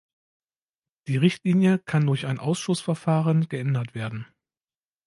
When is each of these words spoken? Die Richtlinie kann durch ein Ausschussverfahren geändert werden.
Die 1.07 1.17
Richtlinie 1.17 1.77
kann 1.77 2.07
durch 2.07 2.25
ein 2.25 2.39
Ausschussverfahren 2.39 3.49
geändert 3.49 3.93
werden. 3.93 4.25